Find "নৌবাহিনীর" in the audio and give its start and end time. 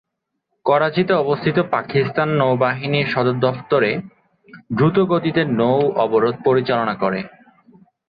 2.39-3.07